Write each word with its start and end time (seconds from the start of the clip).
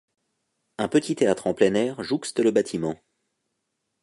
Un 0.79 0.87
petit 0.87 1.13
théâtre 1.15 1.45
en 1.45 1.53
plein 1.53 1.75
air 1.75 2.01
jouxte 2.01 2.39
le 2.39 2.49
bâtiment. 2.49 2.99